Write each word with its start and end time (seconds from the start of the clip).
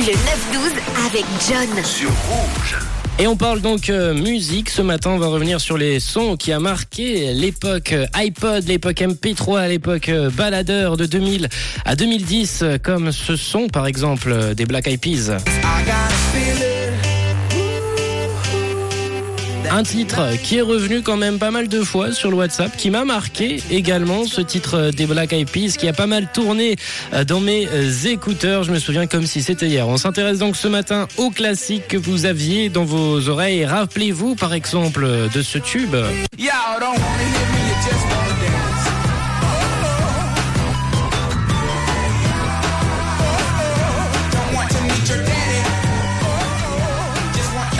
Le 0.00 0.06
9-12 0.06 0.16
avec 1.10 1.26
John. 1.46 1.84
Sur 1.84 2.08
Rouge. 2.08 2.76
Et 3.18 3.26
on 3.26 3.36
parle 3.36 3.60
donc 3.60 3.90
euh, 3.90 4.14
musique. 4.14 4.70
Ce 4.70 4.80
matin, 4.80 5.10
on 5.10 5.18
va 5.18 5.26
revenir 5.26 5.60
sur 5.60 5.76
les 5.76 6.00
sons 6.00 6.38
qui 6.38 6.52
a 6.52 6.58
marqué 6.58 7.34
l'époque 7.34 7.92
euh, 7.92 8.06
iPod, 8.14 8.66
l'époque 8.66 8.96
MP3, 8.96 9.68
l'époque 9.68 10.08
euh, 10.08 10.30
baladeur 10.30 10.96
de 10.96 11.04
2000 11.04 11.50
à 11.84 11.96
2010, 11.96 12.60
euh, 12.62 12.78
comme 12.82 13.12
ce 13.12 13.36
son 13.36 13.68
par 13.68 13.86
exemple 13.86 14.54
des 14.54 14.64
Black 14.64 14.86
Eyed 14.86 15.00
Peas. 15.00 15.36
Un 19.72 19.84
titre 19.84 20.36
qui 20.42 20.56
est 20.56 20.62
revenu 20.62 21.00
quand 21.00 21.16
même 21.16 21.38
pas 21.38 21.52
mal 21.52 21.68
de 21.68 21.82
fois 21.82 22.10
sur 22.10 22.30
le 22.30 22.36
WhatsApp, 22.36 22.76
qui 22.76 22.90
m'a 22.90 23.04
marqué 23.04 23.62
également, 23.70 24.24
ce 24.24 24.40
titre 24.40 24.90
des 24.90 25.06
Black 25.06 25.32
Eyed 25.32 25.48
Peas, 25.48 25.76
qui 25.78 25.86
a 25.86 25.92
pas 25.92 26.08
mal 26.08 26.30
tourné 26.32 26.76
euh, 27.12 27.24
dans 27.24 27.38
mes 27.38 27.68
euh, 27.68 27.90
écouteurs. 28.06 28.64
Je 28.64 28.72
me 28.72 28.80
souviens 28.80 29.06
comme 29.06 29.26
si 29.26 29.42
c'était 29.42 29.68
hier. 29.68 29.86
On 29.86 29.96
s'intéresse 29.96 30.38
donc 30.38 30.56
ce 30.56 30.66
matin 30.66 31.06
aux 31.18 31.30
classiques 31.30 31.86
que 31.86 31.96
vous 31.96 32.26
aviez 32.26 32.68
dans 32.68 32.84
vos 32.84 33.28
oreilles. 33.28 33.64
Rappelez-vous 33.64 34.34
par 34.34 34.54
exemple 34.54 35.06
de 35.32 35.42
ce 35.42 35.58
tube. 35.58 35.94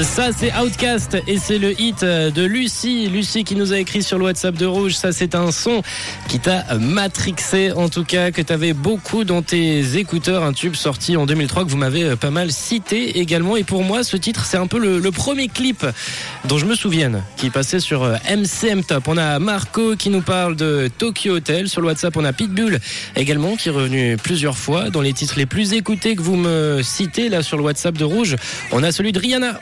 Ça 0.00 0.30
c'est 0.34 0.54
Outcast 0.56 1.18
et 1.26 1.36
c'est 1.36 1.58
le 1.58 1.78
hit 1.78 2.02
euh, 2.02 2.30
de 2.30 2.42
Lucie. 2.42 3.08
Lucie 3.08 3.44
qui 3.44 3.54
nous 3.56 3.74
a 3.74 3.78
écrit 3.78 4.02
sur 4.02 4.16
le 4.16 4.24
WhatsApp 4.24 4.54
de 4.54 4.64
Rouge. 4.64 4.94
Ça 4.94 5.12
c'est 5.12 5.34
un 5.34 5.52
son 5.52 5.82
qui 6.28 6.38
t'a 6.38 6.78
matrixé 6.78 7.72
en 7.72 7.90
tout 7.90 8.02
cas, 8.02 8.30
que 8.30 8.40
t'avais 8.40 8.72
beaucoup 8.72 9.24
dans 9.24 9.42
tes 9.42 9.98
écouteurs. 9.98 10.44
Un 10.44 10.54
tube 10.54 10.76
sorti 10.76 11.18
en 11.18 11.26
2003 11.26 11.66
que 11.66 11.68
vous 11.68 11.76
m'avez 11.76 12.04
euh, 12.04 12.16
pas 12.16 12.30
mal 12.30 12.52
cité 12.52 13.18
également. 13.20 13.54
Et 13.54 13.64
pour 13.64 13.84
moi 13.84 14.02
ce 14.02 14.16
titre 14.16 14.46
c'est 14.46 14.56
un 14.56 14.66
peu 14.66 14.78
le, 14.78 15.10
premier 15.10 15.48
clip 15.48 15.84
dont 16.46 16.56
je 16.56 16.64
me 16.64 16.74
souvienne 16.74 17.22
qui 17.36 17.50
passait 17.50 17.80
sur 17.80 18.02
euh, 18.02 18.16
MCM 18.34 18.84
Top. 18.84 19.08
On 19.08 19.18
a 19.18 19.38
Marco 19.40 19.94
qui 19.96 20.08
nous 20.08 20.22
parle 20.22 20.56
de 20.56 20.88
Tokyo 20.96 21.34
Hotel. 21.34 21.68
Sur 21.68 21.82
le 21.82 21.88
WhatsApp 21.88 22.16
on 22.16 22.24
a 22.24 22.32
Pitbull 22.32 22.80
également 23.14 23.56
qui 23.56 23.68
est 23.68 23.72
revenu 23.72 24.16
plusieurs 24.16 24.56
fois 24.56 24.88
dans 24.88 25.02
les 25.02 25.12
titres 25.12 25.34
les 25.36 25.46
plus 25.46 25.74
écoutés 25.74 26.16
que 26.16 26.22
vous 26.22 26.36
me 26.36 26.80
citez 26.82 27.28
là 27.28 27.42
sur 27.42 27.58
le 27.58 27.62
WhatsApp 27.62 27.98
de 27.98 28.04
Rouge. 28.04 28.36
On 28.70 28.82
a 28.82 28.90
celui 28.90 29.12
de 29.12 29.18
Rihanna. 29.18 29.60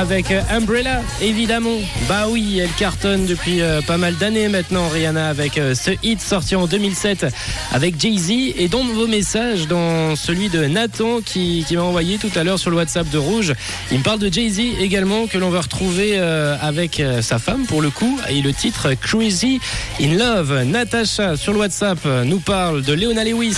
Avec 0.00 0.30
euh, 0.30 0.40
Umbrella, 0.50 1.02
évidemment. 1.20 1.76
Bah 2.08 2.24
oui, 2.28 2.58
elle 2.58 2.72
cartonne 2.72 3.26
depuis 3.26 3.60
euh, 3.60 3.82
pas 3.82 3.98
mal 3.98 4.16
d'années 4.16 4.48
maintenant, 4.48 4.88
Rihanna, 4.88 5.28
avec 5.28 5.58
euh, 5.58 5.74
ce 5.74 5.90
hit 6.02 6.22
sorti 6.22 6.56
en 6.56 6.66
2007 6.66 7.26
avec 7.70 8.00
Jay-Z. 8.00 8.54
Et 8.56 8.68
dans 8.68 8.82
vos 8.82 9.06
messages, 9.06 9.68
dans 9.68 10.16
celui 10.16 10.48
de 10.48 10.64
Nathan 10.64 11.20
qui, 11.22 11.66
qui 11.68 11.76
m'a 11.76 11.82
envoyé 11.82 12.16
tout 12.16 12.30
à 12.34 12.44
l'heure 12.44 12.58
sur 12.58 12.70
le 12.70 12.76
WhatsApp 12.76 13.10
de 13.10 13.18
Rouge, 13.18 13.52
il 13.92 13.98
me 13.98 14.02
parle 14.02 14.20
de 14.20 14.32
Jay-Z 14.32 14.80
également, 14.80 15.26
que 15.26 15.36
l'on 15.36 15.50
va 15.50 15.60
retrouver 15.60 16.18
avec 16.18 17.02
sa 17.20 17.38
femme 17.38 17.66
pour 17.66 17.82
le 17.82 17.90
coup, 17.90 18.18
et 18.28 18.40
le 18.40 18.52
titre 18.52 18.94
Crazy 18.94 19.60
in 20.00 20.16
Love. 20.16 20.62
Natacha 20.64 21.36
sur 21.36 21.52
le 21.52 21.58
WhatsApp 21.58 21.98
nous 22.24 22.40
parle 22.40 22.82
de 22.82 22.94
Leona 22.94 23.24
Lewis. 23.24 23.56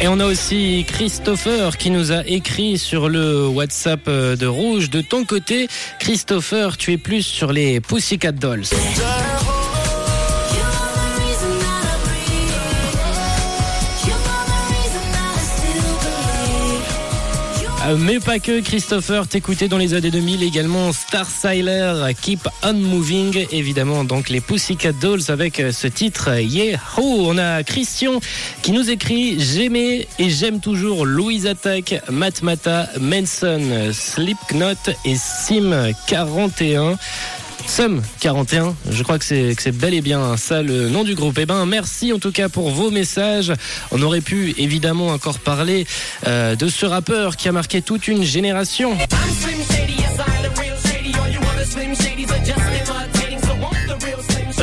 Et 0.00 0.06
on 0.06 0.20
a 0.20 0.26
aussi 0.26 0.84
Christopher 0.86 1.76
qui 1.76 1.90
nous 1.90 2.12
a 2.12 2.24
écrit 2.24 2.78
sur 2.78 3.08
le 3.08 3.48
WhatsApp 3.48 4.00
euh, 4.06 4.36
de 4.36 4.46
Rouge. 4.46 4.90
De 4.90 5.00
ton 5.00 5.24
côté, 5.24 5.68
Christopher, 5.98 6.76
tu 6.76 6.92
es 6.92 6.98
plus 6.98 7.22
sur 7.22 7.52
les 7.52 7.80
Pussycat 7.80 8.32
Dolls. 8.32 8.62
Mais 17.96 18.20
pas 18.20 18.38
que 18.38 18.60
Christopher, 18.60 19.26
t'écoutais 19.26 19.66
dans 19.66 19.78
les 19.78 19.94
années 19.94 20.10
2000 20.10 20.42
également 20.42 20.92
Star 20.92 21.26
Sailor, 21.26 22.08
Keep 22.20 22.46
On 22.62 22.74
Moving, 22.74 23.46
évidemment 23.50 24.04
donc 24.04 24.28
les 24.28 24.42
Pussycat 24.42 24.92
Dolls 24.92 25.22
avec 25.28 25.58
euh, 25.58 25.72
ce 25.72 25.86
titre 25.86 26.38
Yeah 26.38 26.78
Ho. 26.98 27.24
On 27.28 27.38
a 27.38 27.62
Christian 27.62 28.20
qui 28.62 28.72
nous 28.72 28.90
écrit 28.90 29.40
J'aimais 29.40 30.06
et 30.18 30.28
j'aime 30.28 30.60
toujours 30.60 31.06
Louise 31.06 31.46
Attack, 31.46 32.02
Matmata, 32.10 32.90
Manson, 33.00 33.90
Slipknot 33.92 34.74
et 35.06 35.16
Sim 35.16 35.92
41. 36.08 36.98
Sum 37.68 38.02
41, 38.20 38.74
je 38.90 39.02
crois 39.02 39.18
que 39.18 39.24
c'est 39.24 39.54
que 39.54 39.62
c'est 39.62 39.76
bel 39.76 39.92
et 39.92 40.00
bien 40.00 40.36
ça 40.38 40.62
le 40.62 40.88
nom 40.88 41.04
du 41.04 41.14
groupe. 41.14 41.38
Eh 41.38 41.44
ben 41.44 41.66
merci 41.66 42.12
en 42.14 42.18
tout 42.18 42.32
cas 42.32 42.48
pour 42.48 42.70
vos 42.70 42.90
messages. 42.90 43.52
On 43.92 44.00
aurait 44.02 44.22
pu 44.22 44.54
évidemment 44.56 45.08
encore 45.08 45.38
parler 45.38 45.86
euh, 46.26 46.56
de 46.56 46.68
ce 46.68 46.86
rappeur 46.86 47.36
qui 47.36 47.46
a 47.46 47.52
marqué 47.52 47.82
toute 47.82 48.08
une 48.08 48.24
génération. 48.24 48.96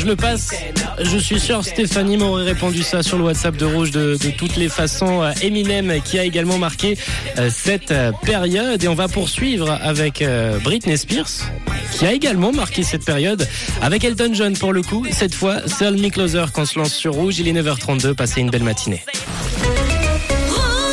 Je 0.00 0.06
le 0.06 0.16
passe. 0.16 0.54
Je 0.98 1.18
suis 1.18 1.38
sûr 1.38 1.62
Stéphanie 1.62 2.16
m'aurait 2.16 2.44
répondu 2.44 2.82
ça 2.82 3.02
sur 3.02 3.18
le 3.18 3.24
WhatsApp 3.24 3.54
de 3.58 3.66
Rouge 3.66 3.90
de, 3.90 4.16
toutes 4.38 4.56
les 4.56 4.70
façons. 4.70 5.22
Euh, 5.22 5.32
Eminem 5.42 6.00
qui 6.02 6.18
a 6.18 6.24
également 6.24 6.56
marqué 6.56 6.96
euh, 7.36 7.50
cette 7.54 7.90
euh, 7.90 8.10
période 8.22 8.82
et 8.82 8.88
on 8.88 8.94
va 8.94 9.08
poursuivre 9.08 9.78
avec 9.82 10.24
Britney 10.64 10.96
Spears 10.96 11.50
qui 11.92 12.06
a 12.06 12.12
également 12.12 12.50
marqué 12.50 12.82
cette 12.82 13.04
période 13.04 13.46
avec 13.82 14.02
Elton 14.02 14.30
John 14.32 14.56
pour 14.56 14.72
le 14.72 14.80
coup. 14.80 15.04
Cette 15.10 15.34
fois, 15.34 15.56
c'est 15.66 15.90
Me 15.90 16.08
Closer 16.08 16.46
qu'on 16.54 16.64
se 16.64 16.78
lance 16.78 16.94
sur 16.94 17.12
Rouge. 17.12 17.38
Il 17.38 17.48
est 17.48 17.52
9h32. 17.52 18.14
Passez 18.14 18.40
une 18.40 18.48
belle 18.48 18.62
matinée. 18.64 19.04